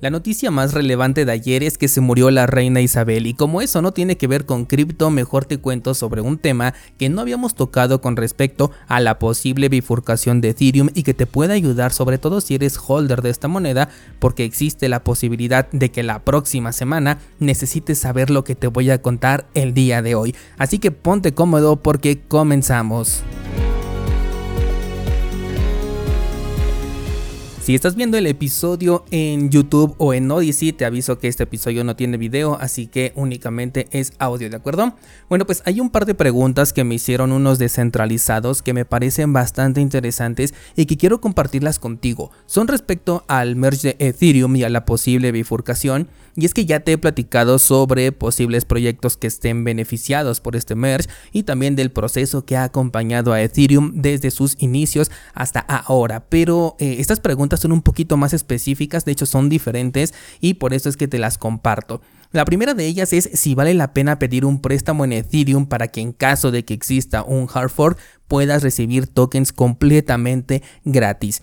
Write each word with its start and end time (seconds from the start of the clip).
La 0.00 0.10
noticia 0.10 0.52
más 0.52 0.74
relevante 0.74 1.24
de 1.24 1.32
ayer 1.32 1.64
es 1.64 1.76
que 1.76 1.88
se 1.88 2.00
murió 2.00 2.30
la 2.30 2.46
reina 2.46 2.80
Isabel 2.80 3.26
y 3.26 3.34
como 3.34 3.60
eso 3.60 3.82
no 3.82 3.90
tiene 3.90 4.16
que 4.16 4.28
ver 4.28 4.46
con 4.46 4.64
cripto, 4.64 5.10
mejor 5.10 5.44
te 5.44 5.58
cuento 5.58 5.92
sobre 5.92 6.20
un 6.20 6.38
tema 6.38 6.72
que 6.98 7.08
no 7.08 7.20
habíamos 7.20 7.56
tocado 7.56 8.00
con 8.00 8.14
respecto 8.14 8.70
a 8.86 9.00
la 9.00 9.18
posible 9.18 9.68
bifurcación 9.68 10.40
de 10.40 10.50
Ethereum 10.50 10.90
y 10.94 11.02
que 11.02 11.14
te 11.14 11.26
puede 11.26 11.54
ayudar 11.54 11.92
sobre 11.92 12.18
todo 12.18 12.40
si 12.40 12.54
eres 12.54 12.78
holder 12.78 13.22
de 13.22 13.30
esta 13.30 13.48
moneda 13.48 13.88
porque 14.20 14.44
existe 14.44 14.88
la 14.88 15.02
posibilidad 15.02 15.68
de 15.72 15.90
que 15.90 16.04
la 16.04 16.20
próxima 16.20 16.70
semana 16.70 17.18
necesites 17.40 17.98
saber 17.98 18.30
lo 18.30 18.44
que 18.44 18.54
te 18.54 18.68
voy 18.68 18.90
a 18.90 19.02
contar 19.02 19.48
el 19.54 19.74
día 19.74 20.00
de 20.00 20.14
hoy. 20.14 20.36
Así 20.58 20.78
que 20.78 20.92
ponte 20.92 21.34
cómodo 21.34 21.74
porque 21.74 22.20
comenzamos. 22.20 23.24
Si 27.68 27.74
estás 27.74 27.96
viendo 27.96 28.16
el 28.16 28.26
episodio 28.26 29.04
en 29.10 29.50
YouTube 29.50 29.94
o 29.98 30.14
en 30.14 30.30
Odyssey, 30.30 30.72
te 30.72 30.86
aviso 30.86 31.18
que 31.18 31.28
este 31.28 31.42
episodio 31.42 31.84
no 31.84 31.96
tiene 31.96 32.16
video, 32.16 32.56
así 32.58 32.86
que 32.86 33.12
únicamente 33.14 33.88
es 33.90 34.14
audio, 34.18 34.48
¿de 34.48 34.56
acuerdo? 34.56 34.94
Bueno, 35.28 35.44
pues 35.44 35.62
hay 35.66 35.78
un 35.78 35.90
par 35.90 36.06
de 36.06 36.14
preguntas 36.14 36.72
que 36.72 36.84
me 36.84 36.94
hicieron 36.94 37.30
unos 37.30 37.58
descentralizados 37.58 38.62
que 38.62 38.72
me 38.72 38.86
parecen 38.86 39.34
bastante 39.34 39.82
interesantes 39.82 40.54
y 40.76 40.86
que 40.86 40.96
quiero 40.96 41.20
compartirlas 41.20 41.78
contigo. 41.78 42.30
Son 42.46 42.68
respecto 42.68 43.26
al 43.28 43.54
merge 43.54 43.98
de 43.98 44.06
Ethereum 44.08 44.56
y 44.56 44.64
a 44.64 44.70
la 44.70 44.86
posible 44.86 45.30
bifurcación 45.30 46.08
y 46.38 46.44
es 46.44 46.54
que 46.54 46.66
ya 46.66 46.78
te 46.78 46.92
he 46.92 46.98
platicado 46.98 47.58
sobre 47.58 48.12
posibles 48.12 48.64
proyectos 48.64 49.16
que 49.16 49.26
estén 49.26 49.64
beneficiados 49.64 50.40
por 50.40 50.54
este 50.54 50.76
merge 50.76 51.10
y 51.32 51.42
también 51.42 51.74
del 51.74 51.90
proceso 51.90 52.44
que 52.44 52.56
ha 52.56 52.62
acompañado 52.62 53.32
a 53.32 53.42
Ethereum 53.42 53.90
desde 53.96 54.30
sus 54.30 54.54
inicios 54.60 55.10
hasta 55.34 55.58
ahora. 55.58 56.26
Pero 56.28 56.76
eh, 56.78 56.98
estas 57.00 57.18
preguntas 57.18 57.58
son 57.58 57.72
un 57.72 57.82
poquito 57.82 58.16
más 58.16 58.34
específicas, 58.34 59.04
de 59.04 59.10
hecho 59.10 59.26
son 59.26 59.48
diferentes 59.48 60.14
y 60.40 60.54
por 60.54 60.74
eso 60.74 60.88
es 60.88 60.96
que 60.96 61.08
te 61.08 61.18
las 61.18 61.38
comparto. 61.38 62.02
La 62.30 62.44
primera 62.44 62.72
de 62.74 62.86
ellas 62.86 63.12
es 63.12 63.28
si 63.34 63.56
vale 63.56 63.74
la 63.74 63.92
pena 63.92 64.20
pedir 64.20 64.44
un 64.44 64.60
préstamo 64.60 65.04
en 65.04 65.14
Ethereum 65.14 65.66
para 65.66 65.88
que 65.88 66.02
en 66.02 66.12
caso 66.12 66.52
de 66.52 66.64
que 66.64 66.74
exista 66.74 67.24
un 67.24 67.48
hard 67.52 67.70
fork 67.70 67.98
puedas 68.28 68.62
recibir 68.62 69.08
tokens 69.08 69.52
completamente 69.52 70.62
gratis. 70.84 71.42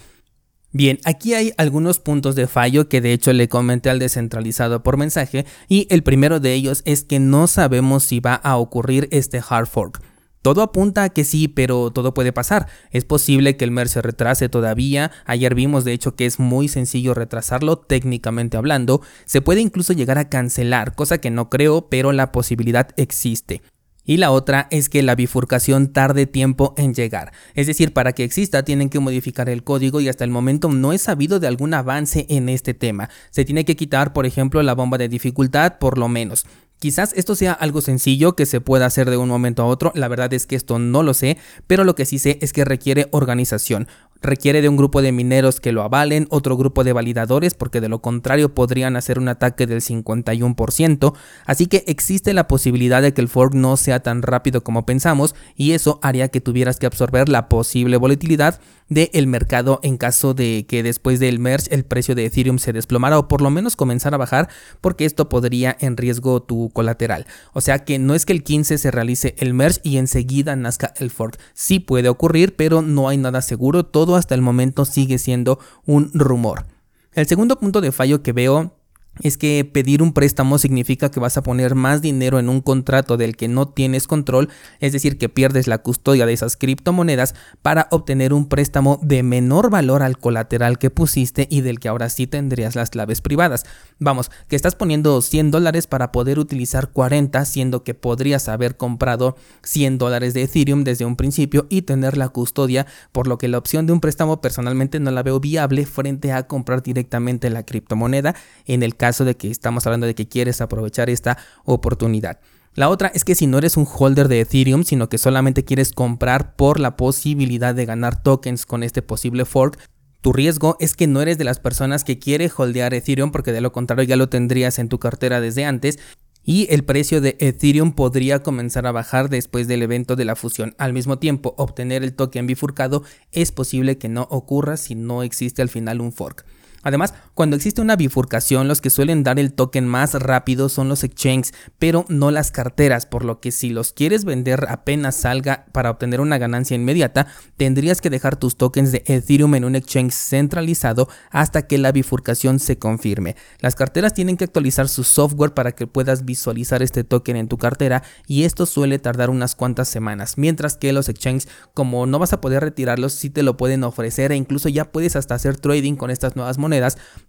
Bien, 0.77 0.99
aquí 1.05 1.33
hay 1.35 1.53
algunos 1.55 1.99
puntos 1.99 2.35
de 2.35 2.47
fallo 2.47 2.89
que 2.89 2.99
de 2.99 3.13
hecho 3.13 3.31
le 3.31 3.47
comenté 3.47 3.89
al 3.89 3.97
descentralizado 3.97 4.83
por 4.83 4.97
mensaje 4.97 5.45
y 5.69 5.87
el 5.89 6.03
primero 6.03 6.41
de 6.41 6.53
ellos 6.53 6.81
es 6.83 7.05
que 7.05 7.17
no 7.17 7.47
sabemos 7.47 8.03
si 8.03 8.19
va 8.19 8.33
a 8.33 8.57
ocurrir 8.57 9.07
este 9.11 9.41
hard 9.49 9.67
fork. 9.67 10.01
Todo 10.41 10.61
apunta 10.61 11.03
a 11.03 11.09
que 11.09 11.23
sí, 11.23 11.47
pero 11.47 11.91
todo 11.91 12.13
puede 12.13 12.33
pasar. 12.33 12.67
Es 12.91 13.05
posible 13.05 13.55
que 13.55 13.63
el 13.63 13.71
MER 13.71 13.87
se 13.87 14.01
retrase 14.01 14.49
todavía. 14.49 15.11
Ayer 15.23 15.55
vimos 15.55 15.85
de 15.85 15.93
hecho 15.93 16.17
que 16.17 16.25
es 16.25 16.39
muy 16.41 16.67
sencillo 16.67 17.13
retrasarlo 17.13 17.77
técnicamente 17.77 18.57
hablando. 18.57 19.01
Se 19.23 19.39
puede 19.39 19.61
incluso 19.61 19.93
llegar 19.93 20.17
a 20.17 20.27
cancelar, 20.27 20.93
cosa 20.93 21.19
que 21.19 21.31
no 21.31 21.49
creo, 21.49 21.87
pero 21.87 22.11
la 22.11 22.33
posibilidad 22.33 22.89
existe 22.97 23.61
y 24.05 24.17
la 24.17 24.31
otra 24.31 24.67
es 24.71 24.89
que 24.89 25.03
la 25.03 25.15
bifurcación 25.15 25.91
tarde 25.91 26.25
tiempo 26.25 26.73
en 26.77 26.93
llegar. 26.93 27.33
Es 27.55 27.67
decir, 27.67 27.93
para 27.93 28.13
que 28.13 28.23
exista 28.23 28.63
tienen 28.63 28.89
que 28.89 28.99
modificar 28.99 29.49
el 29.49 29.63
código 29.63 29.99
y 29.99 30.09
hasta 30.09 30.23
el 30.23 30.29
momento 30.29 30.69
no 30.69 30.93
he 30.93 30.97
sabido 30.97 31.39
de 31.39 31.47
algún 31.47 31.73
avance 31.73 32.25
en 32.29 32.49
este 32.49 32.73
tema. 32.73 33.09
Se 33.31 33.45
tiene 33.45 33.65
que 33.65 33.75
quitar, 33.75 34.13
por 34.13 34.25
ejemplo, 34.25 34.61
la 34.63 34.75
bomba 34.75 34.97
de 34.97 35.09
dificultad 35.09 35.79
por 35.79 35.97
lo 35.97 36.07
menos. 36.07 36.45
Quizás 36.79 37.13
esto 37.15 37.35
sea 37.35 37.53
algo 37.53 37.81
sencillo 37.81 38.35
que 38.35 38.45
se 38.45 38.61
pueda 38.61 38.85
hacer 38.85 39.09
de 39.09 39.17
un 39.17 39.29
momento 39.29 39.63
a 39.63 39.65
otro, 39.65 39.91
la 39.95 40.09
verdad 40.09 40.33
es 40.33 40.45
que 40.45 40.57
esto 40.57 40.77
no 40.77 41.03
lo 41.03 41.13
sé, 41.13 41.37
pero 41.67 41.85
lo 41.85 41.95
que 41.95 42.05
sí 42.05 42.19
sé 42.19 42.37
es 42.41 42.51
que 42.51 42.65
requiere 42.65 43.07
organización 43.11 43.87
requiere 44.25 44.61
de 44.61 44.69
un 44.69 44.77
grupo 44.77 45.01
de 45.01 45.11
mineros 45.11 45.59
que 45.59 45.71
lo 45.71 45.83
avalen, 45.83 46.27
otro 46.29 46.57
grupo 46.57 46.83
de 46.83 46.93
validadores, 46.93 47.53
porque 47.53 47.81
de 47.81 47.89
lo 47.89 48.01
contrario 48.01 48.53
podrían 48.53 48.95
hacer 48.95 49.19
un 49.19 49.27
ataque 49.27 49.67
del 49.67 49.81
51%, 49.81 51.13
así 51.45 51.67
que 51.67 51.83
existe 51.87 52.33
la 52.33 52.47
posibilidad 52.47 53.01
de 53.01 53.13
que 53.13 53.21
el 53.21 53.29
fork 53.29 53.53
no 53.53 53.77
sea 53.77 54.01
tan 54.01 54.21
rápido 54.21 54.63
como 54.63 54.85
pensamos 54.85 55.35
y 55.55 55.71
eso 55.71 55.99
haría 56.01 56.29
que 56.29 56.41
tuvieras 56.41 56.77
que 56.77 56.85
absorber 56.85 57.29
la 57.29 57.49
posible 57.49 57.97
volatilidad 57.97 58.59
del 58.89 59.25
mercado 59.25 59.79
en 59.81 59.97
caso 59.97 60.33
de 60.33 60.65
que 60.67 60.83
después 60.83 61.19
del 61.19 61.39
merge 61.39 61.73
el 61.73 61.85
precio 61.85 62.13
de 62.13 62.25
Ethereum 62.25 62.59
se 62.59 62.71
desplomara 62.71 63.17
o 63.17 63.27
por 63.27 63.41
lo 63.41 63.49
menos 63.49 63.75
comenzara 63.75 64.15
a 64.15 64.19
bajar 64.19 64.49
porque 64.79 65.05
esto 65.05 65.27
podría 65.27 65.75
en 65.79 65.97
riesgo 65.97 66.43
tu 66.43 66.69
colateral. 66.69 67.25
O 67.53 67.61
sea 67.61 67.79
que 67.79 67.97
no 67.97 68.13
es 68.13 68.25
que 68.25 68.33
el 68.33 68.43
15 68.43 68.77
se 68.77 68.91
realice 68.91 69.35
el 69.39 69.53
merge 69.53 69.81
y 69.83 69.97
enseguida 69.97 70.55
nazca 70.55 70.93
el 70.97 71.09
fork. 71.09 71.39
Sí 71.53 71.79
puede 71.79 72.09
ocurrir, 72.09 72.55
pero 72.55 72.81
no 72.81 73.09
hay 73.09 73.17
nada 73.17 73.41
seguro, 73.41 73.85
todo 73.85 74.14
hasta 74.15 74.35
el 74.35 74.41
momento 74.41 74.85
sigue 74.85 75.17
siendo 75.17 75.59
un 75.85 76.11
rumor. 76.13 76.65
El 77.13 77.27
segundo 77.27 77.59
punto 77.59 77.81
de 77.81 77.91
fallo 77.91 78.21
que 78.21 78.33
veo 78.33 78.74
es 79.21 79.37
que 79.37 79.69
pedir 79.71 80.01
un 80.01 80.13
préstamo 80.13 80.57
significa 80.57 81.09
que 81.09 81.19
vas 81.19 81.37
a 81.37 81.43
poner 81.43 81.75
más 81.75 82.01
dinero 82.01 82.39
en 82.39 82.49
un 82.49 82.61
contrato 82.61 83.17
del 83.17 83.37
que 83.37 83.47
no 83.47 83.67
tienes 83.67 84.07
control, 84.07 84.49
es 84.79 84.91
decir, 84.91 85.17
que 85.17 85.29
pierdes 85.29 85.67
la 85.67 85.77
custodia 85.77 86.25
de 86.25 86.33
esas 86.33 86.57
criptomonedas 86.57 87.33
para 87.61 87.87
obtener 87.91 88.33
un 88.33 88.47
préstamo 88.49 88.99
de 89.01 89.23
menor 89.23 89.69
valor 89.69 90.03
al 90.03 90.17
colateral 90.17 90.77
que 90.77 90.89
pusiste 90.89 91.47
y 91.49 91.61
del 91.61 91.79
que 91.79 91.87
ahora 91.87 92.09
sí 92.09 92.27
tendrías 92.27 92.75
las 92.75 92.89
claves 92.89 93.21
privadas. 93.21 93.65
Vamos, 93.99 94.31
que 94.49 94.55
estás 94.55 94.75
poniendo 94.75 95.21
100 95.21 95.51
dólares 95.51 95.87
para 95.87 96.11
poder 96.11 96.37
utilizar 96.37 96.89
40, 96.91 97.45
siendo 97.45 97.83
que 97.83 97.93
podrías 97.93 98.49
haber 98.49 98.75
comprado 98.75 99.37
100 99.63 99.97
dólares 99.97 100.33
de 100.33 100.43
Ethereum 100.43 100.83
desde 100.83 101.05
un 101.05 101.15
principio 101.15 101.67
y 101.69 101.83
tener 101.83 102.17
la 102.17 102.29
custodia, 102.29 102.85
por 103.13 103.27
lo 103.27 103.37
que 103.37 103.47
la 103.47 103.57
opción 103.57 103.85
de 103.87 103.93
un 103.93 104.01
préstamo 104.01 104.41
personalmente 104.41 104.99
no 104.99 105.11
la 105.11 105.23
veo 105.23 105.39
viable 105.39 105.85
frente 105.85 106.33
a 106.33 106.47
comprar 106.47 106.83
directamente 106.83 107.49
la 107.49 107.63
criptomoneda 107.63 108.35
en 108.65 108.83
el 108.83 108.95
caso 108.95 109.04
caso 109.05 109.23
de 109.23 109.37
que 109.37 109.51
estamos 109.51 109.85
hablando 109.85 110.07
de 110.07 110.15
que 110.15 110.27
quieres 110.27 110.61
aprovechar 110.61 111.11
esta 111.11 111.37
oportunidad. 111.63 112.39
La 112.73 112.89
otra 112.89 113.11
es 113.13 113.23
que 113.23 113.35
si 113.35 113.45
no 113.45 113.59
eres 113.59 113.77
un 113.77 113.85
holder 113.87 114.27
de 114.27 114.39
Ethereum, 114.39 114.83
sino 114.83 115.09
que 115.09 115.19
solamente 115.19 115.63
quieres 115.63 115.91
comprar 115.91 116.55
por 116.55 116.79
la 116.79 116.97
posibilidad 116.97 117.75
de 117.75 117.85
ganar 117.85 118.23
tokens 118.23 118.65
con 118.65 118.81
este 118.81 119.03
posible 119.03 119.45
fork, 119.45 119.77
tu 120.21 120.33
riesgo 120.33 120.75
es 120.79 120.95
que 120.95 121.05
no 121.05 121.21
eres 121.21 121.37
de 121.37 121.43
las 121.43 121.59
personas 121.59 122.03
que 122.03 122.17
quiere 122.17 122.49
holdear 122.57 122.95
Ethereum 122.95 123.31
porque 123.31 123.51
de 123.51 123.61
lo 123.61 123.71
contrario 123.71 124.05
ya 124.05 124.15
lo 124.15 124.27
tendrías 124.27 124.79
en 124.79 124.89
tu 124.89 124.97
cartera 124.97 125.39
desde 125.39 125.65
antes 125.65 125.99
y 126.43 126.65
el 126.71 126.83
precio 126.83 127.21
de 127.21 127.37
Ethereum 127.39 127.91
podría 127.91 128.41
comenzar 128.41 128.87
a 128.87 128.91
bajar 128.91 129.29
después 129.29 129.67
del 129.67 129.83
evento 129.83 130.15
de 130.15 130.25
la 130.25 130.35
fusión. 130.35 130.73
Al 130.79 130.93
mismo 130.93 131.19
tiempo, 131.19 131.53
obtener 131.59 132.03
el 132.03 132.15
token 132.15 132.47
bifurcado 132.47 133.03
es 133.31 133.51
posible 133.51 133.99
que 133.99 134.09
no 134.09 134.23
ocurra 134.31 134.77
si 134.77 134.95
no 134.95 135.21
existe 135.21 135.61
al 135.61 135.69
final 135.69 136.01
un 136.01 136.11
fork. 136.11 136.43
Además, 136.85 137.15
cuando 137.33 137.55
existe 137.55 137.81
una 137.81 137.95
bifurcación, 137.95 138.67
los 138.67 138.79
que 138.79 138.91
suelen 138.91 139.23
dar 139.23 139.39
el 139.39 139.53
token 139.53 139.87
más 139.87 140.13
rápido 140.13 140.69
son 140.69 140.87
los 140.87 141.03
exchanges, 141.03 141.51
pero 141.79 142.05
no 142.09 142.29
las 142.29 142.51
carteras, 142.51 143.07
por 143.07 143.25
lo 143.25 143.39
que 143.39 143.51
si 143.51 143.71
los 143.71 143.91
quieres 143.91 144.23
vender 144.23 144.67
apenas 144.69 145.15
salga 145.15 145.65
para 145.71 145.89
obtener 145.89 146.21
una 146.21 146.37
ganancia 146.37 146.75
inmediata, 146.75 147.25
tendrías 147.57 148.01
que 148.01 148.11
dejar 148.11 148.35
tus 148.35 148.55
tokens 148.55 148.91
de 148.91 149.03
Ethereum 149.07 149.55
en 149.55 149.65
un 149.65 149.75
exchange 149.75 150.13
centralizado 150.13 151.09
hasta 151.31 151.65
que 151.65 151.79
la 151.79 151.91
bifurcación 151.91 152.59
se 152.59 152.77
confirme. 152.77 153.35
Las 153.61 153.73
carteras 153.73 154.13
tienen 154.13 154.37
que 154.37 154.43
actualizar 154.43 154.87
su 154.87 155.03
software 155.03 155.55
para 155.55 155.71
que 155.71 155.87
puedas 155.87 156.23
visualizar 156.23 156.83
este 156.83 157.03
token 157.03 157.35
en 157.35 157.47
tu 157.47 157.57
cartera 157.57 158.03
y 158.27 158.43
esto 158.43 158.67
suele 158.67 158.99
tardar 158.99 159.31
unas 159.31 159.55
cuantas 159.55 159.87
semanas, 159.87 160.37
mientras 160.37 160.77
que 160.77 160.93
los 160.93 161.09
exchanges, 161.09 161.47
como 161.73 162.05
no 162.05 162.19
vas 162.19 162.33
a 162.33 162.41
poder 162.41 162.61
retirarlos, 162.61 163.13
sí 163.13 163.31
te 163.31 163.41
lo 163.41 163.57
pueden 163.57 163.83
ofrecer 163.83 164.31
e 164.31 164.35
incluso 164.35 164.69
ya 164.69 164.91
puedes 164.91 165.15
hasta 165.15 165.33
hacer 165.33 165.57
trading 165.57 165.95
con 165.95 166.11
estas 166.11 166.35
nuevas 166.35 166.59
monedas 166.59 166.74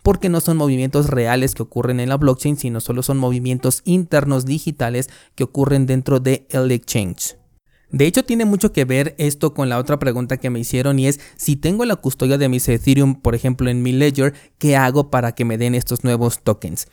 porque 0.02 0.28
no 0.28 0.40
son 0.40 0.56
movimientos 0.56 1.08
reales 1.08 1.54
que 1.54 1.62
ocurren 1.62 2.00
en 2.00 2.08
la 2.08 2.16
blockchain, 2.16 2.56
sino 2.56 2.80
solo 2.80 3.02
son 3.02 3.18
movimientos 3.18 3.82
internos 3.84 4.44
digitales 4.44 5.10
que 5.34 5.44
ocurren 5.44 5.86
dentro 5.86 6.20
de 6.20 6.46
el 6.50 6.70
exchange. 6.70 7.36
De 7.90 8.06
hecho, 8.06 8.24
tiene 8.24 8.44
mucho 8.44 8.72
que 8.72 8.84
ver 8.84 9.14
esto 9.18 9.54
con 9.54 9.68
la 9.68 9.78
otra 9.78 9.98
pregunta 9.98 10.38
que 10.38 10.50
me 10.50 10.58
hicieron 10.58 10.98
y 10.98 11.06
es 11.06 11.20
si 11.36 11.56
tengo 11.56 11.84
la 11.84 11.96
custodia 11.96 12.36
de 12.36 12.48
mis 12.48 12.68
Ethereum, 12.68 13.14
por 13.14 13.34
ejemplo, 13.34 13.70
en 13.70 13.82
mi 13.82 13.92
ledger, 13.92 14.34
¿qué 14.58 14.76
hago 14.76 15.10
para 15.10 15.32
que 15.32 15.44
me 15.44 15.56
den 15.56 15.74
estos 15.74 16.02
nuevos 16.02 16.40
tokens? 16.42 16.88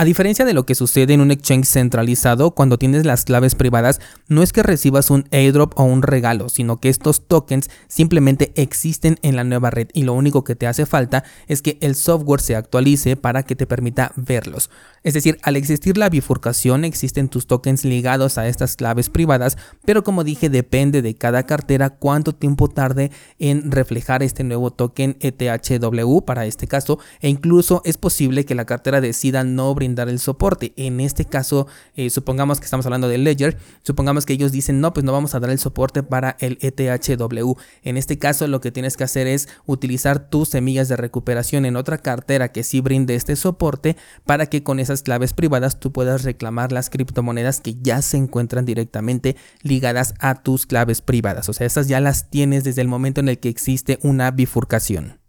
A 0.00 0.04
diferencia 0.04 0.44
de 0.44 0.54
lo 0.54 0.64
que 0.64 0.76
sucede 0.76 1.12
en 1.12 1.20
un 1.20 1.32
exchange 1.32 1.66
centralizado, 1.66 2.52
cuando 2.52 2.78
tienes 2.78 3.04
las 3.04 3.24
claves 3.24 3.56
privadas, 3.56 4.00
no 4.28 4.44
es 4.44 4.52
que 4.52 4.62
recibas 4.62 5.10
un 5.10 5.24
airdrop 5.32 5.72
o 5.76 5.82
un 5.82 6.02
regalo, 6.02 6.48
sino 6.48 6.76
que 6.76 6.88
estos 6.88 7.26
tokens 7.26 7.68
simplemente 7.88 8.52
existen 8.54 9.18
en 9.22 9.34
la 9.34 9.42
nueva 9.42 9.70
red 9.70 9.88
y 9.94 10.04
lo 10.04 10.12
único 10.12 10.44
que 10.44 10.54
te 10.54 10.68
hace 10.68 10.86
falta 10.86 11.24
es 11.48 11.62
que 11.62 11.78
el 11.80 11.96
software 11.96 12.40
se 12.40 12.54
actualice 12.54 13.16
para 13.16 13.42
que 13.42 13.56
te 13.56 13.66
permita 13.66 14.12
verlos. 14.14 14.70
Es 15.02 15.14
decir, 15.14 15.36
al 15.42 15.56
existir 15.56 15.98
la 15.98 16.10
bifurcación 16.10 16.84
existen 16.84 17.28
tus 17.28 17.48
tokens 17.48 17.84
ligados 17.84 18.38
a 18.38 18.46
estas 18.46 18.76
claves 18.76 19.10
privadas, 19.10 19.58
pero 19.84 20.04
como 20.04 20.22
dije 20.22 20.48
depende 20.48 21.02
de 21.02 21.16
cada 21.16 21.42
cartera 21.42 21.90
cuánto 21.90 22.36
tiempo 22.36 22.68
tarde 22.68 23.10
en 23.40 23.72
reflejar 23.72 24.22
este 24.22 24.44
nuevo 24.44 24.70
token 24.70 25.16
ETHW 25.18 26.20
para 26.20 26.46
este 26.46 26.68
caso 26.68 27.00
e 27.20 27.28
incluso 27.28 27.82
es 27.84 27.96
posible 27.96 28.44
que 28.44 28.54
la 28.54 28.64
cartera 28.64 29.00
decida 29.00 29.42
no 29.42 29.74
brindar 29.74 29.87
brindar 29.88 30.08
el 30.08 30.18
soporte. 30.18 30.72
En 30.76 31.00
este 31.00 31.24
caso, 31.24 31.66
eh, 31.96 32.10
supongamos 32.10 32.60
que 32.60 32.64
estamos 32.64 32.84
hablando 32.84 33.08
de 33.08 33.16
Ledger, 33.16 33.56
supongamos 33.82 34.26
que 34.26 34.34
ellos 34.34 34.52
dicen, 34.52 34.80
no, 34.80 34.92
pues 34.92 35.04
no 35.04 35.12
vamos 35.12 35.34
a 35.34 35.40
dar 35.40 35.50
el 35.50 35.58
soporte 35.58 36.02
para 36.02 36.36
el 36.40 36.58
ETHW. 36.60 37.54
En 37.82 37.96
este 37.96 38.18
caso, 38.18 38.46
lo 38.46 38.60
que 38.60 38.70
tienes 38.70 38.96
que 38.96 39.04
hacer 39.04 39.26
es 39.26 39.48
utilizar 39.66 40.28
tus 40.28 40.50
semillas 40.50 40.88
de 40.88 40.96
recuperación 40.96 41.64
en 41.64 41.76
otra 41.76 41.98
cartera 41.98 42.52
que 42.52 42.62
sí 42.62 42.80
brinde 42.80 43.14
este 43.14 43.34
soporte 43.36 43.96
para 44.24 44.46
que 44.46 44.62
con 44.62 44.78
esas 44.78 45.02
claves 45.02 45.32
privadas 45.32 45.80
tú 45.80 45.90
puedas 45.90 46.24
reclamar 46.24 46.70
las 46.70 46.90
criptomonedas 46.90 47.60
que 47.60 47.76
ya 47.80 48.02
se 48.02 48.18
encuentran 48.18 48.66
directamente 48.66 49.36
ligadas 49.62 50.14
a 50.18 50.42
tus 50.42 50.66
claves 50.66 51.00
privadas. 51.00 51.48
O 51.48 51.52
sea, 51.52 51.66
esas 51.66 51.88
ya 51.88 52.00
las 52.00 52.30
tienes 52.30 52.64
desde 52.64 52.82
el 52.82 52.88
momento 52.88 53.20
en 53.20 53.28
el 53.28 53.38
que 53.38 53.48
existe 53.48 53.98
una 54.02 54.30
bifurcación. 54.30 55.27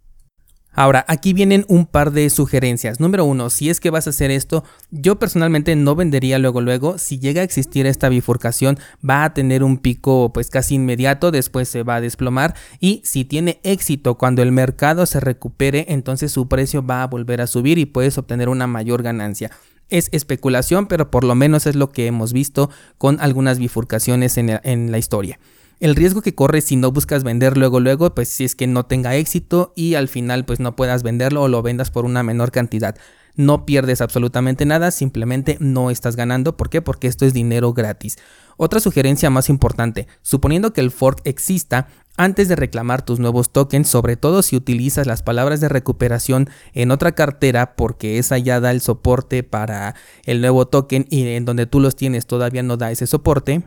Ahora, 0.72 1.04
aquí 1.08 1.32
vienen 1.32 1.64
un 1.68 1.84
par 1.84 2.12
de 2.12 2.30
sugerencias. 2.30 3.00
Número 3.00 3.24
uno, 3.24 3.50
si 3.50 3.70
es 3.70 3.80
que 3.80 3.90
vas 3.90 4.06
a 4.06 4.10
hacer 4.10 4.30
esto, 4.30 4.64
yo 4.90 5.18
personalmente 5.18 5.74
no 5.74 5.96
vendería 5.96 6.38
luego 6.38 6.60
luego. 6.60 6.96
Si 6.96 7.18
llega 7.18 7.40
a 7.40 7.44
existir 7.44 7.86
esta 7.86 8.08
bifurcación, 8.08 8.78
va 9.08 9.24
a 9.24 9.34
tener 9.34 9.64
un 9.64 9.78
pico 9.78 10.32
pues 10.32 10.48
casi 10.48 10.76
inmediato, 10.76 11.32
después 11.32 11.68
se 11.68 11.82
va 11.82 11.96
a 11.96 12.00
desplomar 12.00 12.54
y 12.78 13.02
si 13.04 13.24
tiene 13.24 13.58
éxito 13.64 14.16
cuando 14.16 14.42
el 14.42 14.52
mercado 14.52 15.06
se 15.06 15.18
recupere, 15.18 15.86
entonces 15.88 16.30
su 16.30 16.48
precio 16.48 16.86
va 16.86 17.02
a 17.02 17.08
volver 17.08 17.40
a 17.40 17.48
subir 17.48 17.78
y 17.78 17.86
puedes 17.86 18.16
obtener 18.16 18.48
una 18.48 18.68
mayor 18.68 19.02
ganancia. 19.02 19.50
Es 19.88 20.08
especulación, 20.12 20.86
pero 20.86 21.10
por 21.10 21.24
lo 21.24 21.34
menos 21.34 21.66
es 21.66 21.74
lo 21.74 21.90
que 21.90 22.06
hemos 22.06 22.32
visto 22.32 22.70
con 22.96 23.20
algunas 23.20 23.58
bifurcaciones 23.58 24.38
en, 24.38 24.60
en 24.62 24.92
la 24.92 24.98
historia. 24.98 25.40
El 25.80 25.96
riesgo 25.96 26.20
que 26.20 26.34
corres 26.34 26.66
si 26.66 26.76
no 26.76 26.92
buscas 26.92 27.24
vender 27.24 27.56
luego 27.56 27.80
luego, 27.80 28.14
pues 28.14 28.28
si 28.28 28.44
es 28.44 28.54
que 28.54 28.66
no 28.66 28.84
tenga 28.84 29.16
éxito 29.16 29.72
y 29.74 29.94
al 29.94 30.08
final 30.08 30.44
pues 30.44 30.60
no 30.60 30.76
puedas 30.76 31.02
venderlo 31.02 31.40
o 31.40 31.48
lo 31.48 31.62
vendas 31.62 31.90
por 31.90 32.04
una 32.04 32.22
menor 32.22 32.50
cantidad. 32.50 32.96
No 33.34 33.64
pierdes 33.64 34.02
absolutamente 34.02 34.66
nada, 34.66 34.90
simplemente 34.90 35.56
no 35.58 35.90
estás 35.90 36.16
ganando. 36.16 36.58
¿Por 36.58 36.68
qué? 36.68 36.82
Porque 36.82 37.06
esto 37.06 37.24
es 37.24 37.32
dinero 37.32 37.72
gratis. 37.72 38.18
Otra 38.58 38.78
sugerencia 38.78 39.30
más 39.30 39.48
importante, 39.48 40.06
suponiendo 40.20 40.74
que 40.74 40.82
el 40.82 40.90
fork 40.90 41.22
exista, 41.24 41.88
antes 42.18 42.48
de 42.48 42.56
reclamar 42.56 43.00
tus 43.00 43.18
nuevos 43.18 43.50
tokens, 43.50 43.88
sobre 43.88 44.16
todo 44.16 44.42
si 44.42 44.56
utilizas 44.56 45.06
las 45.06 45.22
palabras 45.22 45.62
de 45.62 45.70
recuperación 45.70 46.50
en 46.74 46.90
otra 46.90 47.12
cartera 47.12 47.74
porque 47.74 48.18
esa 48.18 48.36
ya 48.36 48.60
da 48.60 48.70
el 48.70 48.82
soporte 48.82 49.44
para 49.44 49.94
el 50.26 50.42
nuevo 50.42 50.66
token 50.66 51.06
y 51.08 51.26
en 51.28 51.46
donde 51.46 51.64
tú 51.64 51.80
los 51.80 51.96
tienes 51.96 52.26
todavía 52.26 52.62
no 52.62 52.76
da 52.76 52.90
ese 52.90 53.06
soporte, 53.06 53.62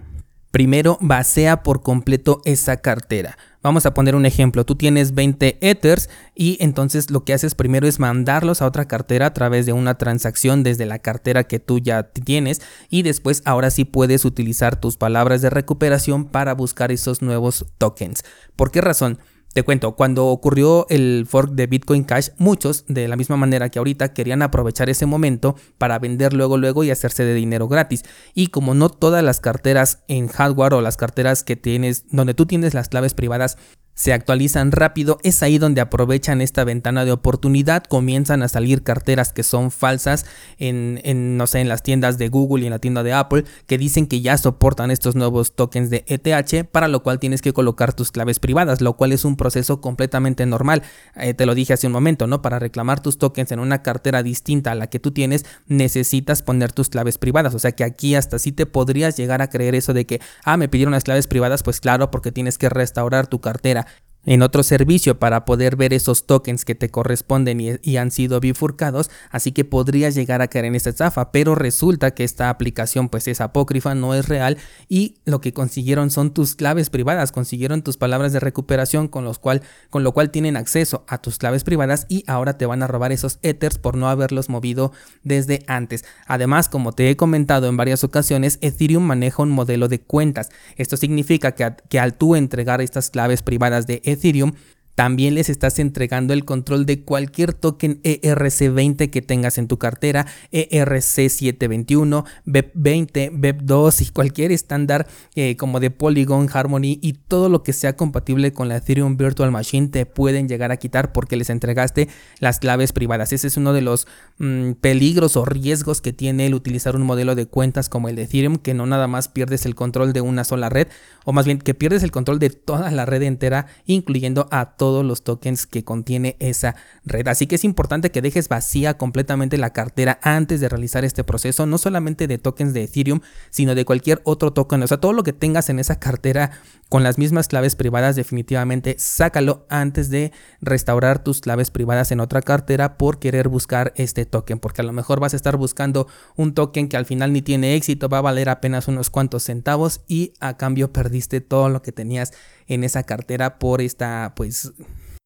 primero 0.54 1.00
vacía 1.02 1.64
por 1.64 1.82
completo 1.82 2.40
esa 2.46 2.78
cartera. 2.78 3.40
Vamos 3.64 3.88
a 3.88 3.96
poner 3.96 4.16
un 4.16 4.28
ejemplo, 4.28 4.66
tú 4.66 4.76
tienes 4.76 5.16
20 5.16 5.58
Ethers 5.62 6.12
y 6.36 6.58
entonces 6.60 7.10
lo 7.10 7.26
que 7.26 7.34
haces 7.34 7.56
primero 7.56 7.88
es 7.88 8.00
mandarlos 8.00 8.62
a 8.62 8.68
otra 8.68 8.86
cartera 8.86 9.26
a 9.26 9.34
través 9.34 9.66
de 9.66 9.74
una 9.74 9.98
transacción 9.98 10.62
desde 10.62 10.86
la 10.86 11.00
cartera 11.00 11.46
que 11.46 11.58
tú 11.58 11.80
ya 11.80 12.04
tienes 12.04 12.62
y 12.92 13.02
después 13.02 13.42
ahora 13.46 13.72
sí 13.72 13.84
puedes 13.84 14.26
utilizar 14.26 14.80
tus 14.80 14.96
palabras 14.96 15.42
de 15.42 15.50
recuperación 15.50 16.26
para 16.26 16.54
buscar 16.54 16.92
esos 16.92 17.24
nuevos 17.24 17.66
tokens. 17.80 18.24
¿Por 18.56 18.70
qué 18.70 18.82
razón? 18.82 19.18
Te 19.54 19.62
cuento, 19.62 19.96
cuando 19.96 20.26
ocurrió 20.28 20.88
el 20.90 21.28
fork 21.30 21.52
de 21.52 21.68
Bitcoin 21.68 22.04
Cash, 22.04 22.30
muchos, 22.40 22.86
de 22.88 23.08
la 23.08 23.16
misma 23.16 23.38
manera 23.38 23.70
que 23.70 23.78
ahorita, 23.78 24.12
querían 24.12 24.42
aprovechar 24.42 24.90
ese 24.90 25.06
momento 25.06 25.56
para 25.78 26.00
vender 26.00 26.34
luego 26.34 26.58
luego 26.58 26.84
y 26.84 26.90
hacerse 26.90 27.24
de 27.24 27.36
dinero 27.36 27.68
gratis. 27.68 28.04
Y 28.34 28.48
como 28.48 28.74
no 28.74 28.90
todas 28.90 29.24
las 29.24 29.40
carteras 29.40 30.04
en 30.08 30.28
hardware 30.28 30.74
o 30.74 30.82
las 30.82 30.98
carteras 30.98 31.44
que 31.44 31.56
tienes, 31.56 32.06
donde 32.10 32.34
tú 32.34 32.48
tienes 32.48 32.74
las 32.74 32.90
claves 32.90 33.14
privadas 33.14 33.58
se 33.96 34.12
actualizan 34.12 34.72
rápido, 34.72 35.20
es 35.24 35.44
ahí 35.44 35.58
donde 35.58 35.82
aprovechan 35.82 36.42
esta 36.42 36.64
ventana 36.64 37.06
de 37.06 37.12
oportunidad, 37.12 37.84
comienzan 37.84 38.42
a 38.42 38.48
salir 38.48 38.84
carteras 38.84 39.34
que 39.34 39.44
son 39.44 39.70
falsas 39.70 40.26
en, 40.58 41.38
no 41.38 41.46
sé, 41.46 41.60
en 41.60 41.70
las 41.70 41.84
tiendas 41.84 42.18
de 42.18 42.30
Google 42.30 42.64
y 42.64 42.68
en 42.68 42.72
la 42.72 42.80
tienda 42.80 43.04
de 43.04 43.14
Apple 43.14 43.46
que 43.68 43.78
dicen 43.78 44.08
que 44.08 44.22
ya 44.22 44.38
soportan 44.38 44.90
estos 44.90 45.16
nuevos 45.16 45.56
tokens 45.56 45.90
de 45.90 46.06
ETH, 46.08 46.66
para 46.72 46.88
lo 46.88 47.04
cual 47.04 47.20
tienes 47.20 47.42
que 47.42 47.54
colocar 47.54 47.94
tus 47.94 48.12
claves 48.12 48.40
privadas, 48.40 48.82
lo 48.82 48.94
cual 48.94 49.12
es 49.12 49.26
un 49.26 49.36
proceso 49.44 49.82
completamente 49.82 50.46
normal. 50.46 50.84
Eh, 51.18 51.34
te 51.34 51.46
lo 51.46 51.54
dije 51.54 51.74
hace 51.74 51.88
un 51.88 51.92
momento, 51.92 52.28
¿no? 52.28 52.42
Para 52.42 52.60
reclamar 52.60 53.02
tus 53.02 53.18
tokens 53.18 53.52
en 53.52 53.60
una 53.60 53.84
cartera 53.84 54.24
distinta 54.24 54.72
a 54.72 54.76
la 54.76 54.88
que 54.88 55.00
tú 55.00 55.12
tienes, 55.12 55.46
necesitas 55.68 56.42
poner 56.42 56.72
tus 56.72 56.88
claves 56.88 57.18
privadas, 57.18 57.54
o 57.54 57.60
sea 57.60 57.74
que 57.74 57.84
aquí 57.84 58.16
hasta 58.16 58.40
sí 58.40 58.54
te 58.54 58.66
podrías 58.66 59.18
llegar 59.18 59.42
a 59.42 59.50
creer 59.50 59.76
eso 59.76 59.94
de 59.94 60.06
que, 60.06 60.22
ah, 60.46 60.56
me 60.56 60.70
pidieron 60.70 60.94
las 60.94 61.04
claves 61.04 61.28
privadas, 61.28 61.62
pues 61.62 61.82
claro, 61.82 62.10
porque 62.10 62.32
tienes 62.32 62.58
que 62.58 62.70
restaurar 62.70 63.28
tu 63.28 63.42
cartera 63.42 63.86
en 64.26 64.42
otro 64.42 64.64
servicio 64.64 65.20
para 65.20 65.46
poder 65.46 65.76
ver 65.76 65.94
esos 65.94 66.26
tokens 66.26 66.66
que 66.66 66.76
te 66.76 66.90
corresponden 66.90 67.80
y, 67.82 67.98
han 67.98 68.10
sido 68.10 68.40
bifurcados, 68.40 69.12
así 69.30 69.52
que 69.52 69.66
podrías 69.66 70.16
llegar 70.16 70.42
a 70.42 70.48
caer 70.48 70.66
en 70.66 70.76
esta 70.76 70.90
estafa, 70.90 71.32
pero 71.32 71.54
resulta 71.54 72.12
que 72.12 72.24
esta 72.24 72.50
aplicación 72.50 73.08
pues 73.08 73.28
es 73.28 73.40
apócrifa, 73.40 73.94
no 73.94 74.16
es 74.16 74.28
real 74.28 74.58
y 74.90 75.16
lo 75.26 75.42
que 75.42 75.54
consiguieron 75.54 76.10
son 76.10 76.34
tus 76.34 76.56
claves 76.56 76.90
privadas, 76.90 77.32
consiguieron 77.32 77.84
tus 77.84 77.98
palabras 77.98 78.34
de 78.34 78.40
recuperación 78.40 79.08
con, 79.08 79.26
los 79.26 79.38
cual, 79.38 79.62
con 79.90 80.04
lo 80.04 80.12
cual 80.12 80.32
tienen 80.32 80.58
acceso 80.58 81.06
a 81.08 81.20
tus 81.20 81.38
claves 81.38 81.64
privadas 81.64 82.08
y 82.10 82.24
ahora 82.28 82.58
te 82.58 82.66
van 82.66 82.82
a 82.82 82.88
robar 82.88 83.12
esos 83.12 83.38
ethers 83.44 83.78
por 83.78 83.96
no 83.96 84.10
haberlos 84.10 84.50
movido 84.50 84.92
desde 85.24 85.64
antes. 85.68 86.04
Además, 86.26 86.68
como 86.68 86.94
te 86.94 87.10
he 87.10 87.16
comentado 87.16 87.68
en 87.68 87.78
varias 87.78 88.04
ocasiones, 88.04 88.58
Ethereum 88.62 89.04
maneja 89.04 89.44
un 89.44 89.52
modelo 89.52 89.88
de 89.88 90.02
cuentas. 90.02 90.50
Esto 90.78 90.98
significa 90.98 91.54
que, 91.54 91.76
que 91.90 92.00
al 92.00 92.16
tú 92.16 92.36
entregar 92.36 92.82
estas 92.82 93.10
claves 93.10 93.44
privadas 93.44 93.86
de 93.88 94.02
Ethereum 94.14 94.54
también 94.96 95.36
les 95.36 95.50
estás 95.50 95.80
entregando 95.80 96.34
el 96.34 96.46
control 96.46 96.86
de 96.86 97.02
cualquier 97.02 97.54
token 97.54 98.02
ERC20 98.04 99.10
que 99.10 99.22
tengas 99.22 99.58
en 99.58 99.68
tu 99.68 99.78
cartera, 99.78 100.28
ERC721, 100.52 102.26
BEP20, 102.46 103.32
BEP2 103.32 104.02
y 104.02 104.12
cualquier 104.12 104.52
estándar 104.52 105.08
eh, 105.36 105.58
como 105.58 105.80
de 105.80 105.90
Polygon, 105.90 106.48
Harmony 106.54 107.00
y 107.02 107.14
todo 107.14 107.50
lo 107.50 107.64
que 107.64 107.74
sea 107.74 107.96
compatible 107.96 108.54
con 108.54 108.70
la 108.70 108.78
Ethereum 108.78 109.18
Virtual 109.18 109.52
Machine 109.52 109.88
te 109.88 110.06
pueden 110.06 110.48
llegar 110.48 110.72
a 110.72 110.78
quitar 110.78 111.12
porque 111.12 111.38
les 111.38 111.50
entregaste 111.50 112.08
las 112.40 112.60
claves 112.60 112.94
privadas. 112.94 113.34
Ese 113.34 113.48
es 113.48 113.58
uno 113.58 113.74
de 113.74 113.82
los 113.82 114.08
mm, 114.38 114.74
peligros 114.74 115.38
o 115.38 115.46
riesgos 115.46 116.02
que 116.02 116.14
tiene 116.14 116.46
el 116.46 116.54
utilizar 116.54 116.96
un 116.96 117.04
modelo 117.04 117.34
de 117.36 117.48
cuentas 117.48 117.90
como 117.90 118.10
el 118.10 118.16
de 118.16 118.24
Ethereum, 118.24 118.58
que 118.58 118.74
no 118.76 118.86
nada 118.86 119.08
más 119.08 119.28
pierdes 119.28 119.66
el 119.66 119.74
control 119.74 120.14
de 120.14 120.22
una 120.22 120.44
sola 120.44 120.70
red, 120.70 120.88
o 121.26 121.34
más 121.34 121.46
bien 121.46 121.58
que 121.58 121.74
pierdes 121.74 122.04
el 122.04 122.12
control 122.12 122.38
de 122.38 122.52
toda 122.52 122.92
la 122.92 123.06
red 123.06 123.24
entera, 123.24 123.68
incluyendo 123.86 124.48
a 124.52 124.66
todos 124.66 124.83
los 124.92 125.24
tokens 125.24 125.66
que 125.66 125.84
contiene 125.84 126.36
esa 126.40 126.76
red. 127.06 127.28
Así 127.28 127.48
que 127.48 127.56
es 127.56 127.64
importante 127.64 128.12
que 128.12 128.22
dejes 128.22 128.50
vacía 128.50 128.98
completamente 128.98 129.58
la 129.58 129.72
cartera 129.72 130.20
antes 130.22 130.60
de 130.60 130.70
realizar 130.70 131.06
este 131.06 131.24
proceso, 131.24 131.66
no 131.66 131.78
solamente 131.78 132.28
de 132.28 132.38
tokens 132.38 132.74
de 132.74 132.84
Ethereum, 132.84 133.22
sino 133.50 133.76
de 133.76 133.86
cualquier 133.86 134.22
otro 134.26 134.52
token. 134.52 134.84
O 134.84 134.88
sea, 134.88 134.98
todo 134.98 135.14
lo 135.14 135.24
que 135.24 135.34
tengas 135.34 135.70
en 135.70 135.80
esa 135.80 136.00
cartera 136.00 136.52
con 136.90 137.02
las 137.02 137.18
mismas 137.18 137.48
claves 137.48 137.76
privadas, 137.76 138.16
definitivamente 138.16 138.96
sácalo 139.00 139.66
antes 139.70 140.10
de 140.10 140.32
restaurar 140.62 141.24
tus 141.24 141.42
claves 141.42 141.72
privadas 141.72 142.12
en 142.12 142.20
otra 142.20 142.42
cartera 142.42 142.98
por 142.98 143.18
querer 143.18 143.48
buscar 143.48 143.94
este 143.96 144.26
token, 144.26 144.60
porque 144.60 144.82
a 144.82 144.86
lo 144.86 144.94
mejor 144.94 145.20
vas 145.20 145.34
a 145.34 145.38
estar 145.38 145.58
buscando 145.58 146.08
un 146.36 146.54
token 146.54 146.90
que 146.90 146.98
al 146.98 147.06
final 147.06 147.34
ni 147.34 147.42
tiene 147.42 147.76
éxito, 147.76 148.10
va 148.10 148.20
a 148.20 148.22
valer 148.22 148.50
apenas 148.50 148.88
unos 148.88 149.10
cuantos 149.10 149.44
centavos 149.44 150.02
y 150.08 150.34
a 150.40 150.56
cambio 150.58 150.94
perdiste 150.94 151.42
todo 151.42 151.70
lo 151.70 151.82
que 151.82 151.92
tenías 151.92 152.34
en 152.68 152.84
esa 152.84 153.04
cartera 153.04 153.60
por 153.60 153.82
esta 153.82 154.34
pues 154.36 154.74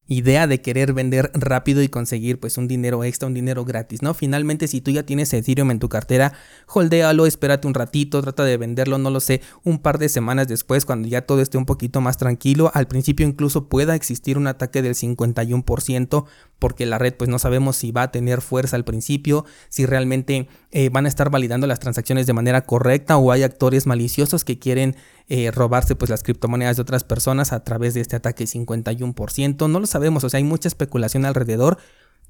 idea 0.08 0.46
de 0.46 0.62
querer 0.62 0.94
vender 0.94 1.30
rápido 1.34 1.82
y 1.82 1.88
conseguir 1.88 2.40
pues 2.40 2.56
un 2.56 2.66
dinero 2.66 3.04
extra, 3.04 3.28
un 3.28 3.34
dinero 3.34 3.64
gratis, 3.66 4.02
¿no? 4.02 4.14
Finalmente 4.14 4.66
si 4.66 4.80
tú 4.80 4.90
ya 4.90 5.04
tienes 5.04 5.32
Ethereum 5.34 5.70
en 5.70 5.78
tu 5.78 5.90
cartera, 5.90 6.32
holdéalo, 6.66 7.26
espérate 7.26 7.68
un 7.68 7.74
ratito, 7.74 8.22
trata 8.22 8.44
de 8.44 8.56
venderlo, 8.56 8.96
no 8.96 9.10
lo 9.10 9.20
sé, 9.20 9.42
un 9.64 9.78
par 9.78 9.98
de 9.98 10.08
semanas 10.08 10.48
después 10.48 10.86
cuando 10.86 11.06
ya 11.08 11.22
todo 11.22 11.42
esté 11.42 11.58
un 11.58 11.66
poquito 11.66 12.00
más 12.00 12.16
tranquilo, 12.16 12.70
al 12.74 12.88
principio 12.88 13.26
incluso 13.26 13.68
pueda 13.68 13.94
existir 13.94 14.38
un 14.38 14.46
ataque 14.46 14.80
del 14.80 14.94
51% 14.94 16.24
porque 16.58 16.86
la 16.86 16.98
red 16.98 17.14
pues 17.14 17.28
no 17.28 17.38
sabemos 17.38 17.76
si 17.76 17.92
va 17.92 18.04
a 18.04 18.10
tener 18.10 18.40
fuerza 18.40 18.76
al 18.76 18.84
principio, 18.84 19.44
si 19.68 19.84
realmente 19.84 20.48
eh, 20.70 20.90
van 20.90 21.06
a 21.06 21.08
estar 21.08 21.30
validando 21.30 21.66
las 21.66 21.80
transacciones 21.80 22.26
de 22.26 22.34
manera 22.34 22.62
correcta 22.62 23.16
o 23.16 23.32
hay 23.32 23.42
actores 23.42 23.86
maliciosos 23.86 24.44
que 24.44 24.58
quieren 24.58 24.96
eh, 25.28 25.50
robarse 25.50 25.96
pues 25.96 26.10
las 26.10 26.22
criptomonedas 26.22 26.76
de 26.76 26.82
otras 26.82 27.04
personas 27.04 27.52
a 27.52 27.64
través 27.64 27.94
de 27.94 28.00
este 28.00 28.16
ataque 28.16 28.44
51%, 28.44 29.70
no 29.70 29.80
lo 29.80 29.86
sabemos, 29.86 30.24
o 30.24 30.28
sea, 30.28 30.38
hay 30.38 30.44
mucha 30.44 30.68
especulación 30.68 31.24
alrededor. 31.24 31.78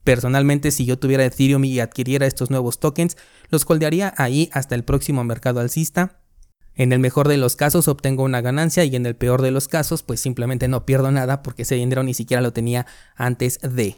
Personalmente, 0.05 0.71
si 0.71 0.85
yo 0.85 0.99
tuviera 0.99 1.25
Ethereum 1.25 1.65
y 1.65 1.81
adquiriera 1.81 2.27
estos 2.27 2.51
nuevos 2.51 2.79
tokens, 2.79 3.17
los 3.51 3.65
holdearía 3.69 4.15
ahí 4.17 4.49
hasta 4.53 4.75
el 4.75 4.85
próximo 4.85 5.25
mercado 5.25 5.61
alcista. 5.61 6.21
En 6.77 6.93
el 6.93 7.01
mejor 7.01 7.27
de 7.27 7.37
los 7.39 7.57
casos 7.57 7.89
obtengo 7.89 8.23
una 8.23 8.41
ganancia 8.41 8.85
y 8.85 8.95
en 8.95 9.05
el 9.05 9.17
peor 9.17 9.43
de 9.43 9.51
los 9.51 9.67
casos 9.67 10.05
pues 10.05 10.21
simplemente 10.21 10.69
no 10.69 10.87
pierdo 10.87 11.11
nada 11.11 11.43
porque 11.43 11.63
ese 11.63 11.75
dinero 11.75 12.05
ni 12.05 12.15
siquiera 12.15 12.41
lo 12.41 12.53
tenía 12.53 12.87
antes 13.17 13.59
de. 13.61 13.97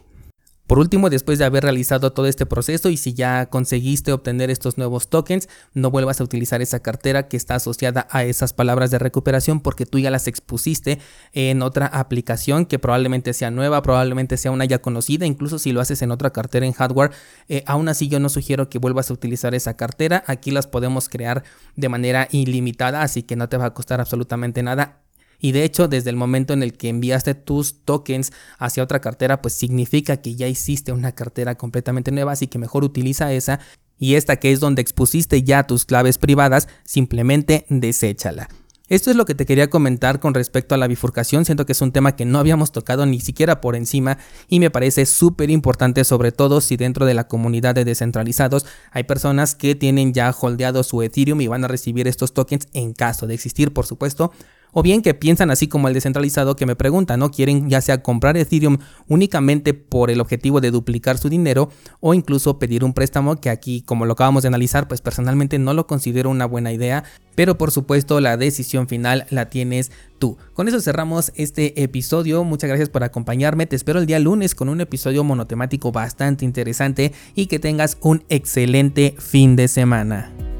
Por 0.67 0.79
último, 0.79 1.09
después 1.09 1.37
de 1.37 1.43
haber 1.43 1.63
realizado 1.63 2.13
todo 2.13 2.27
este 2.27 2.45
proceso 2.45 2.89
y 2.89 2.95
si 2.95 3.13
ya 3.13 3.47
conseguiste 3.47 4.13
obtener 4.13 4.49
estos 4.49 4.77
nuevos 4.77 5.09
tokens, 5.09 5.49
no 5.73 5.91
vuelvas 5.91 6.21
a 6.21 6.23
utilizar 6.23 6.61
esa 6.61 6.79
cartera 6.79 7.27
que 7.27 7.35
está 7.35 7.55
asociada 7.55 8.07
a 8.09 8.23
esas 8.23 8.53
palabras 8.53 8.89
de 8.89 8.97
recuperación 8.97 9.59
porque 9.59 9.85
tú 9.85 9.99
ya 9.99 10.09
las 10.09 10.27
expusiste 10.27 10.99
en 11.33 11.61
otra 11.61 11.87
aplicación 11.87 12.65
que 12.65 12.79
probablemente 12.79 13.33
sea 13.33 13.51
nueva, 13.51 13.81
probablemente 13.81 14.37
sea 14.37 14.51
una 14.51 14.63
ya 14.63 14.79
conocida, 14.81 15.25
incluso 15.25 15.59
si 15.59 15.73
lo 15.73 15.81
haces 15.81 16.01
en 16.03 16.11
otra 16.11 16.31
cartera 16.31 16.65
en 16.65 16.71
hardware, 16.71 17.11
eh, 17.49 17.63
aún 17.67 17.89
así 17.89 18.07
yo 18.07 18.21
no 18.21 18.29
sugiero 18.29 18.69
que 18.69 18.79
vuelvas 18.79 19.09
a 19.09 19.13
utilizar 19.13 19.53
esa 19.53 19.75
cartera. 19.75 20.23
Aquí 20.27 20.51
las 20.51 20.67
podemos 20.67 21.09
crear 21.09 21.43
de 21.75 21.89
manera 21.89 22.29
ilimitada, 22.31 23.01
así 23.01 23.23
que 23.23 23.35
no 23.35 23.49
te 23.49 23.57
va 23.57 23.65
a 23.65 23.73
costar 23.73 23.99
absolutamente 23.99 24.63
nada 24.63 25.01
y 25.41 25.53
de 25.53 25.63
hecho, 25.63 25.87
desde 25.87 26.11
el 26.11 26.15
momento 26.15 26.53
en 26.53 26.61
el 26.61 26.73
que 26.73 26.87
enviaste 26.87 27.33
tus 27.33 27.83
tokens 27.83 28.31
hacia 28.59 28.83
otra 28.83 29.01
cartera, 29.01 29.41
pues 29.41 29.55
significa 29.55 30.17
que 30.17 30.35
ya 30.35 30.47
hiciste 30.47 30.91
una 30.91 31.13
cartera 31.13 31.55
completamente 31.55 32.11
nueva, 32.11 32.33
así 32.33 32.45
que 32.45 32.59
mejor 32.59 32.83
utiliza 32.83 33.33
esa. 33.33 33.59
Y 33.97 34.15
esta 34.15 34.35
que 34.35 34.51
es 34.51 34.59
donde 34.59 34.83
expusiste 34.83 35.41
ya 35.41 35.65
tus 35.65 35.85
claves 35.85 36.19
privadas, 36.19 36.67
simplemente 36.83 37.65
deséchala. 37.69 38.49
Esto 38.87 39.09
es 39.09 39.15
lo 39.15 39.25
que 39.25 39.35
te 39.35 39.45
quería 39.45 39.69
comentar 39.69 40.19
con 40.19 40.33
respecto 40.33 40.75
a 40.75 40.77
la 40.77 40.87
bifurcación. 40.87 41.45
Siento 41.45 41.65
que 41.65 41.71
es 41.71 41.81
un 41.81 41.91
tema 41.91 42.15
que 42.15 42.25
no 42.25 42.37
habíamos 42.37 42.71
tocado 42.71 43.05
ni 43.05 43.19
siquiera 43.19 43.61
por 43.61 43.75
encima 43.75 44.17
y 44.47 44.59
me 44.59 44.69
parece 44.69 45.05
súper 45.05 45.49
importante, 45.49 46.03
sobre 46.03 46.31
todo 46.31 46.61
si 46.61 46.77
dentro 46.77 47.05
de 47.05 47.13
la 47.13 47.27
comunidad 47.27 47.73
de 47.73 47.85
descentralizados 47.85 48.65
hay 48.91 49.03
personas 49.03 49.55
que 49.55 49.73
tienen 49.75 50.13
ya 50.13 50.35
holdeado 50.37 50.83
su 50.83 51.01
Ethereum 51.01 51.41
y 51.41 51.47
van 51.47 51.63
a 51.63 51.69
recibir 51.69 52.07
estos 52.07 52.33
tokens 52.33 52.67
en 52.73 52.93
caso 52.93 53.27
de 53.27 53.33
existir, 53.33 53.73
por 53.73 53.85
supuesto 53.85 54.33
o 54.71 54.81
bien 54.81 55.01
que 55.01 55.13
piensan 55.13 55.51
así 55.51 55.67
como 55.67 55.87
el 55.87 55.93
descentralizado 55.93 56.55
que 56.55 56.65
me 56.65 56.75
pregunta, 56.75 57.17
¿no? 57.17 57.31
Quieren 57.31 57.69
ya 57.69 57.81
sea 57.81 58.01
comprar 58.01 58.37
Ethereum 58.37 58.77
únicamente 59.07 59.73
por 59.73 60.11
el 60.11 60.21
objetivo 60.21 60.61
de 60.61 60.71
duplicar 60.71 61.17
su 61.17 61.29
dinero 61.29 61.69
o 61.99 62.13
incluso 62.13 62.59
pedir 62.59 62.83
un 62.83 62.93
préstamo 62.93 63.39
que 63.39 63.49
aquí, 63.49 63.81
como 63.81 64.05
lo 64.05 64.13
acabamos 64.13 64.43
de 64.43 64.47
analizar, 64.47 64.87
pues 64.87 65.01
personalmente 65.01 65.59
no 65.59 65.73
lo 65.73 65.87
considero 65.87 66.29
una 66.29 66.45
buena 66.45 66.71
idea, 66.71 67.03
pero 67.35 67.57
por 67.57 67.71
supuesto 67.71 68.19
la 68.19 68.37
decisión 68.37 68.87
final 68.87 69.25
la 69.29 69.49
tienes 69.49 69.91
tú. 70.19 70.37
Con 70.53 70.67
eso 70.67 70.79
cerramos 70.81 71.31
este 71.35 71.81
episodio, 71.81 72.43
muchas 72.43 72.67
gracias 72.67 72.89
por 72.89 73.03
acompañarme, 73.03 73.65
te 73.65 73.75
espero 73.75 73.99
el 73.99 74.05
día 74.05 74.19
lunes 74.19 74.55
con 74.55 74.69
un 74.69 74.81
episodio 74.81 75.23
monotemático 75.23 75.91
bastante 75.91 76.45
interesante 76.45 77.13
y 77.35 77.47
que 77.47 77.59
tengas 77.59 77.97
un 78.01 78.23
excelente 78.29 79.15
fin 79.17 79.55
de 79.55 79.67
semana. 79.67 80.50